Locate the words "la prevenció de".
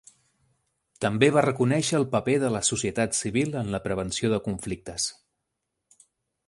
3.75-4.43